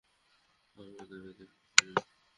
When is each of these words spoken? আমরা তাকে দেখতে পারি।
আমরা 0.75 0.91
তাকে 0.99 1.15
দেখতে 1.29 1.43
পারি। 1.75 1.93